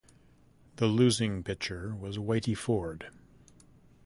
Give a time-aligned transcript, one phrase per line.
[0.77, 3.11] The losing pitcher was Whitey Ford.